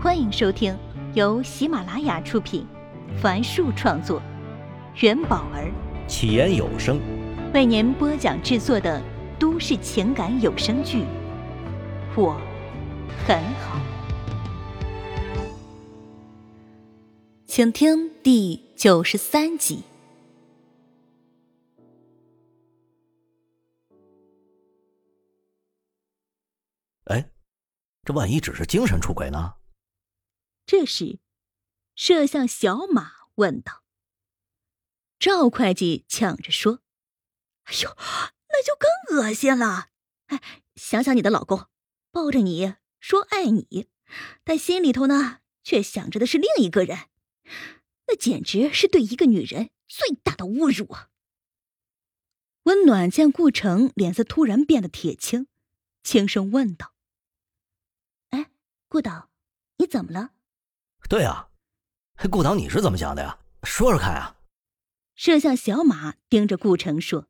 [0.00, 0.78] 欢迎收听
[1.14, 2.64] 由喜马拉雅出品，
[3.20, 4.22] 凡树创作，
[5.00, 5.72] 元宝儿
[6.06, 7.00] 起言有声
[7.52, 9.02] 为您播讲制作的
[9.40, 10.98] 都市情感有声剧
[12.16, 12.40] 《我
[13.26, 13.76] 很好》，
[17.44, 19.82] 请听第九十三集。
[27.06, 27.28] 哎，
[28.04, 29.54] 这万一只是精神出轨呢？
[30.68, 31.18] 这时，
[31.94, 33.82] 摄像小马问道
[35.18, 36.82] ：“赵会计抢着说
[37.64, 37.96] ：‘哎呦，
[38.50, 39.88] 那就更恶心了！
[40.26, 40.42] 哎，
[40.76, 41.68] 想想你的老公，
[42.10, 43.88] 抱着你说爱你，
[44.44, 47.08] 但心里头呢，却想着的是另一个人，
[48.08, 51.08] 那简直是对一个女人最大的侮辱啊！’”
[52.64, 55.46] 温暖见顾城脸色突然变得铁青，
[56.02, 56.92] 轻声问道
[58.28, 58.50] ：“哎，
[58.86, 59.30] 顾导，
[59.78, 60.32] 你怎么了？”
[61.08, 61.48] 对呀，
[62.30, 63.38] 顾导，你是怎么想的呀？
[63.62, 64.36] 说说看啊！
[65.14, 67.26] 摄像小马盯着顾城说：“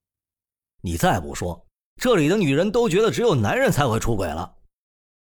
[0.82, 4.56] 你再不说，这里的女人都觉得只有男人才会出轨了。”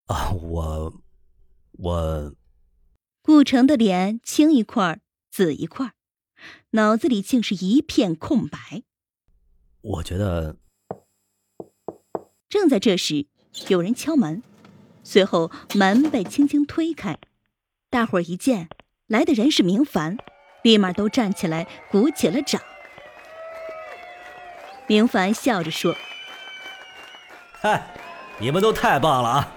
[0.08, 1.02] 啊，我，
[1.74, 2.36] 我……
[3.22, 5.94] 顾城的脸青一块紫一块，
[6.72, 8.84] 脑子里竟是一片空白。
[9.82, 10.58] 我觉得……
[12.50, 13.28] 正在这时，
[13.68, 14.42] 有人敲门，
[15.04, 17.20] 随后门被轻轻推开。
[17.92, 18.70] 大伙儿一见
[19.08, 20.18] 来的人是明凡，
[20.62, 22.62] 立马都站起来鼓起了掌。
[24.86, 25.96] 明凡笑着说
[27.60, 27.82] ：“嗨，
[28.38, 29.52] 你们都太棒了啊！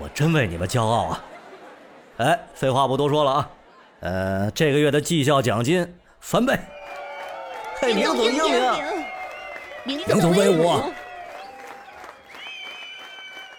[0.00, 1.24] 我真为你们骄傲啊！
[2.16, 3.50] 哎，废话不多说了啊，
[4.00, 6.58] 呃，这个月的绩效奖金翻倍。
[7.76, 8.42] 嘿，明总英
[9.84, 10.92] 明，明总威武！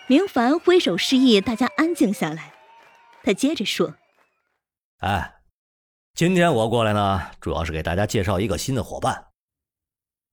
[0.08, 2.52] 明凡挥手示意大家安静下来。
[3.24, 3.96] 他接着说
[5.00, 5.36] ：“哎，
[6.14, 9.28] 今天我过来呢，主要是给大家介绍一个新的伙伴。”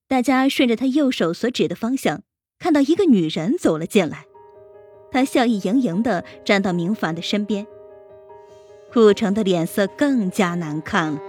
[0.08, 2.22] 大家顺着他右手所指的方向，
[2.58, 4.26] 看到一个女人走了进来。
[5.10, 7.66] 她笑意盈盈的站到明凡的身边。
[8.92, 11.20] 顾城的脸色更加难看了。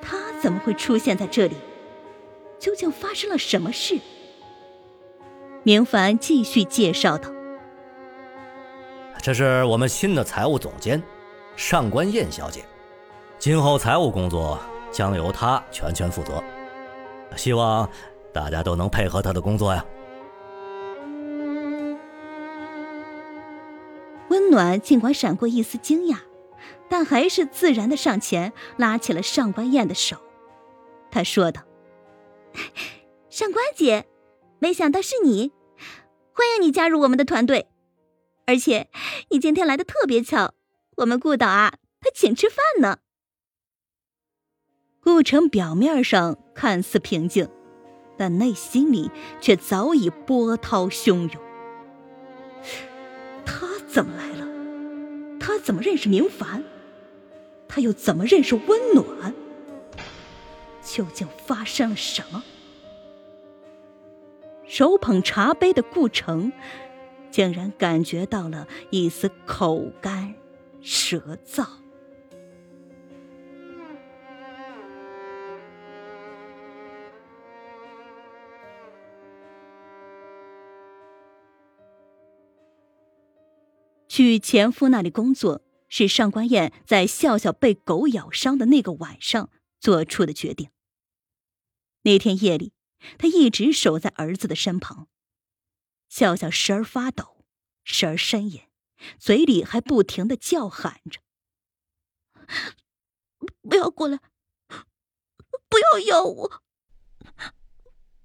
[0.00, 1.56] 他怎么会出现在这里？
[2.58, 3.98] 究竟发生了什么事？
[5.62, 7.30] 明凡继续介绍道。
[9.22, 11.02] 这是我们新的财务总监，
[11.54, 12.64] 上官燕小姐。
[13.38, 14.58] 今后财务工作
[14.90, 16.42] 将由她全权负责，
[17.36, 17.88] 希望
[18.32, 19.84] 大家都能配合她的工作呀。
[24.30, 26.16] 温暖尽管闪过一丝惊讶，
[26.88, 30.16] 但还是自然的上前拉起了上官燕的手。
[31.10, 31.62] 他说道
[33.28, 34.06] ：“上官姐，
[34.60, 35.52] 没想到是你，
[36.32, 37.66] 欢迎你加入我们的团队。”
[38.50, 38.88] 而且，
[39.28, 40.54] 你今天来的特别巧，
[40.96, 42.98] 我们顾导啊，他请吃饭呢。
[45.00, 47.48] 顾城表面上看似平静，
[48.18, 49.08] 但内心里
[49.40, 51.42] 却早已波涛汹涌。
[53.46, 54.48] 他怎么来了？
[55.38, 56.64] 他怎么认识明凡？
[57.68, 59.32] 他又怎么认识温暖？
[60.82, 62.42] 究竟发生了什么？
[64.66, 66.52] 手捧茶杯的顾城。
[67.30, 70.34] 竟然感觉到了一丝口干
[70.80, 71.66] 舌燥。
[84.08, 90.68] 去前夫那里工作，是上官燕在笑笑被狗咬伤的那个晚上做出的决定。
[92.02, 92.72] 那天夜里，
[93.16, 95.06] 他一直守在儿子的身旁。
[96.10, 97.46] 笑笑时而发抖，
[97.84, 98.62] 时而呻吟，
[99.16, 101.20] 嘴里还不停的叫喊着
[103.62, 104.18] ：“不要过来，
[105.68, 106.62] 不要咬我，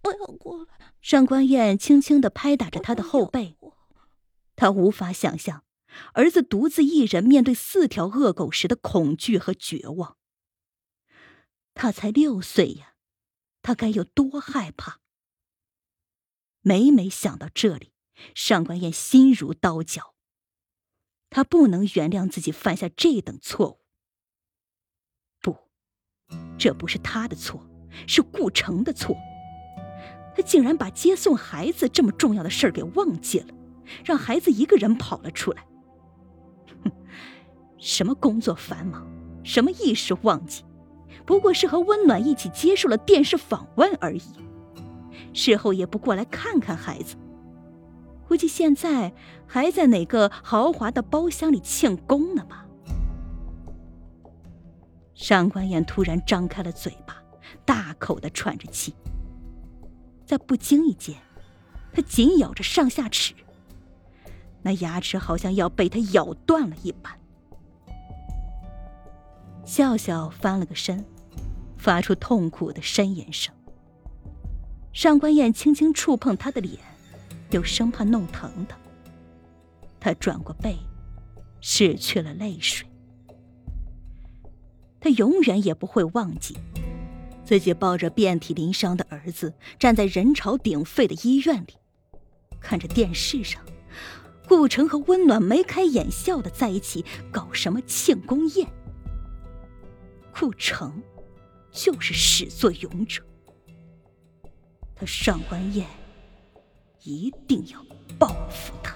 [0.01, 3.55] 不要过来。”上官燕轻轻的拍打着他的后背，
[4.55, 5.63] 他无法想象
[6.13, 10.17] 儿子独自一人面对四条恶狗时的恐惧和绝望。
[11.75, 12.95] 他才六岁呀，
[13.61, 14.99] 他该有多害怕？
[16.67, 17.91] 每每想到这里，
[18.33, 20.15] 上官燕心如刀绞。
[21.29, 23.79] 他不能原谅自己犯下这等错误。
[25.43, 25.55] 不，
[26.57, 27.63] 这不是他的错，
[28.07, 29.15] 是顾城的错。
[30.35, 33.53] 他竟然把接送孩子这么重要的事儿给忘记了，
[34.03, 35.63] 让孩子一个人跑了出来。
[36.83, 36.91] 哼，
[37.77, 39.07] 什么工作繁忙，
[39.43, 40.63] 什么一时忘记，
[41.27, 44.23] 不过是和温暖一起接受了电视访问而已。
[45.35, 47.17] 事后也不过来看看孩子，
[48.25, 49.13] 估计现在
[49.45, 52.65] 还在哪个豪华的包厢里庆功呢吧。
[55.13, 57.21] 上官燕突然张开了嘴巴，
[57.65, 58.95] 大口的喘着气。
[60.25, 61.15] 在不经意间，
[61.91, 63.33] 他紧咬着上下齿，
[64.61, 67.13] 那牙齿好像要被他咬断了一般。
[69.65, 71.05] 笑笑翻了个身，
[71.77, 73.53] 发出痛苦的呻吟声。
[74.95, 76.79] 上官燕轻轻触碰他的脸，
[77.49, 78.77] 又生怕弄疼他。
[79.99, 80.77] 他转过背，
[81.61, 82.87] 拭去了泪水。
[85.01, 86.57] 他永远也不会忘记，
[87.43, 91.73] 自己抱着遍体鳞伤的儿子，站在人潮鼎沸的医院里，
[92.61, 93.61] 看着电视上，
[94.47, 97.03] 顾城和温暖眉开眼笑的在一起
[97.33, 98.65] 搞什么庆功宴。
[100.33, 101.03] 顾城
[101.69, 103.21] 就是始作俑者，
[104.95, 105.85] 他上官燕
[107.03, 107.85] 一定要
[108.17, 108.95] 报复他。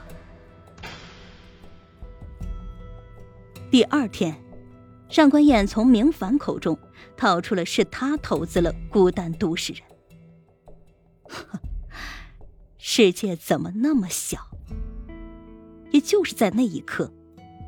[3.70, 4.36] 第二天。
[5.10, 6.78] 上官燕从明凡口中
[7.18, 9.82] 套出了是他投资了孤单都市人。
[12.78, 14.38] 世界怎么那么小？
[15.90, 17.12] 也就是在那一刻，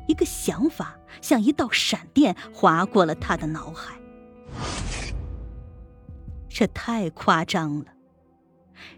[0.06, 3.96] 一个想法像一道闪电划过了他的脑海。
[6.48, 7.86] 这太夸张了，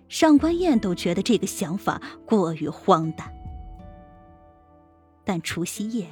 [0.09, 3.33] 上官燕都觉得这个想法过于荒诞。
[5.25, 6.07] 但除夕夜。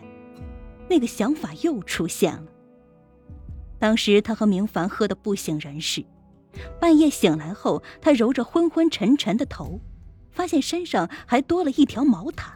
[0.88, 2.44] 那个想法又出现了。
[3.78, 6.04] 当时他和明凡喝得不省人事，
[6.78, 9.80] 半夜醒来后，他揉着昏昏沉沉的头，
[10.30, 12.52] 发现身上还多了一条毛毯。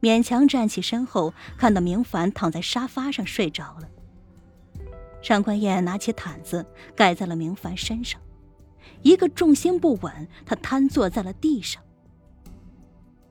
[0.00, 3.88] 勉强站起身后，看到明凡躺在沙发上睡着了。
[5.20, 6.64] 上官燕拿起毯子
[6.96, 8.18] 盖在了明凡身上，
[9.02, 11.82] 一个重心不稳，他瘫坐在了地上，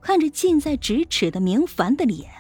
[0.01, 2.31] 看着近在咫尺的明凡的脸。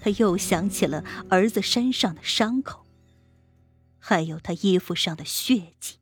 [0.00, 2.84] 他又想起了儿子身上的伤口，
[4.00, 5.98] 还有他衣服上的血迹。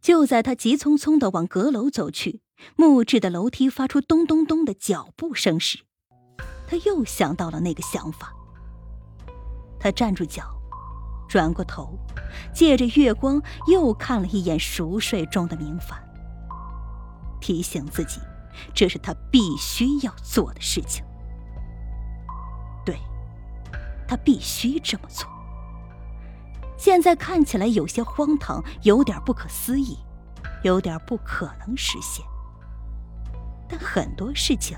[0.00, 2.40] 就在他急匆匆的往阁楼走去，
[2.76, 5.80] 木质的楼梯发出咚咚咚的脚步声时，
[6.68, 8.32] 他又想到了那个想法。
[9.80, 10.55] 他站住脚，
[11.28, 11.98] 转过头，
[12.52, 15.98] 借着月光又看了一眼熟睡中的明凡，
[17.40, 18.20] 提醒自己，
[18.74, 21.04] 这是他必须要做的事情。
[22.84, 22.98] 对，
[24.06, 25.28] 他必须这么做。
[26.76, 29.98] 现在看起来有些荒唐，有点不可思议，
[30.62, 32.24] 有点不可能实现。
[33.68, 34.76] 但很多事情，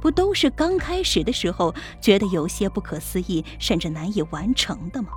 [0.00, 5.08] 不都是刚开始的时候觉得有些不可思议，甚至难以完成的吗？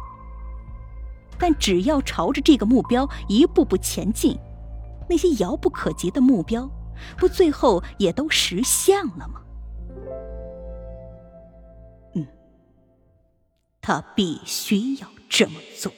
[1.39, 4.37] 但只要朝着这个目标一步步前进，
[5.09, 6.69] 那些遥不可及的目标，
[7.17, 9.41] 不最后也都实现了吗？
[12.15, 12.27] 嗯
[13.81, 15.91] 他必须要这么做。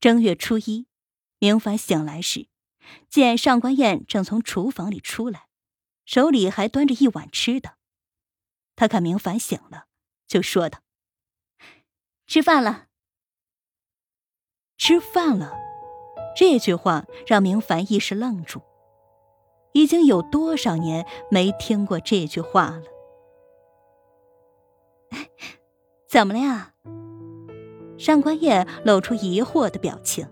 [0.00, 0.86] 正月初一，
[1.38, 2.48] 明凡醒来时，
[3.08, 5.46] 见上官燕正从厨房里出来，
[6.04, 7.76] 手里还端着一碗吃的。
[8.76, 9.86] 他看明凡醒了，
[10.26, 10.80] 就说道
[12.34, 12.86] ：“吃饭了。”
[14.76, 15.52] 吃饭了，
[16.36, 18.60] 这句话让明凡一时愣住。
[19.72, 22.82] 已经有多少年没听过这句话了？
[26.10, 26.74] 怎么了呀？
[27.96, 30.26] 上官燕露出疑惑的表情。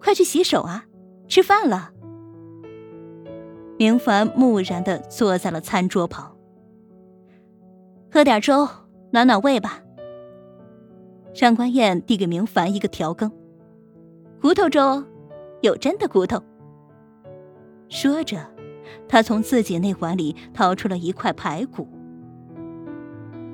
[0.00, 0.84] 快去洗手啊！
[1.26, 1.90] 吃饭了。
[3.76, 6.36] 明凡木然的坐在了餐桌旁，
[8.08, 8.68] 喝点粥
[9.10, 9.82] 暖暖胃吧。
[11.36, 13.30] 上官燕递给明凡一个调羹，
[14.40, 15.04] 骨头粥，
[15.60, 16.42] 有真的骨头。
[17.90, 18.38] 说着，
[19.06, 21.86] 他从自己那碗里掏出了一块排骨。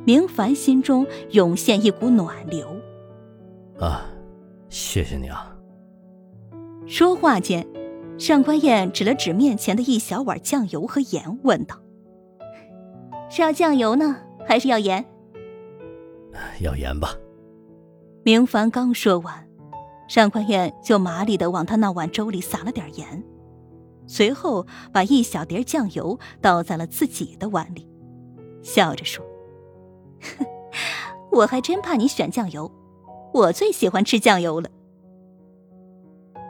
[0.06, 2.68] 明凡心中涌现一股暖流。
[3.80, 4.06] 啊，
[4.68, 5.52] 谢谢你啊！
[6.86, 7.66] 说话间，
[8.16, 11.80] 上官燕指了指面前的一小碗酱油和盐，问道
[13.28, 15.04] ：“是要酱油呢，还是要盐
[16.62, 17.16] ？”“要盐吧。”
[18.24, 19.48] 明凡刚说完，
[20.08, 23.24] 上官燕就麻利的往他那碗粥里撒了点盐，
[24.06, 27.88] 随后把一小碟酱油倒在了自己的碗里，
[28.62, 29.24] 笑着说。
[31.32, 32.70] 我还真怕你选酱油，
[33.32, 34.68] 我最喜欢吃酱油了。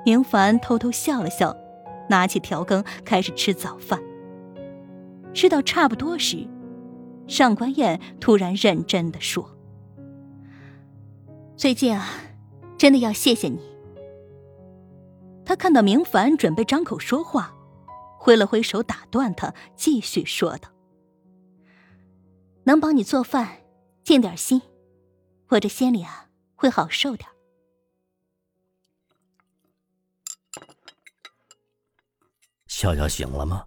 [0.05, 1.57] 明凡偷偷笑了笑，
[2.09, 4.03] 拿起调羹开始吃早饭。
[5.33, 6.47] 吃到差不多时，
[7.27, 9.49] 上官燕突然认真的说
[11.57, 12.09] ：“最近啊，
[12.77, 13.61] 真的要谢谢你。”
[15.45, 17.55] 他看到明凡准备张口说话，
[18.19, 20.71] 挥了挥手打断他，继续说道
[22.65, 23.63] ：“能帮你做饭，
[24.05, 24.63] 尽点心，
[25.49, 27.29] 我这心里啊会好受点。”
[32.67, 33.67] 笑笑醒了吗？